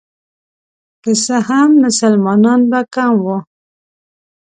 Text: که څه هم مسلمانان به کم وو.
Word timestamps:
که 1.03 1.11
څه 1.23 1.35
هم 1.47 1.69
مسلمانان 1.83 2.61
به 2.69 2.79
کم 2.93 3.13
وو. 3.23 3.37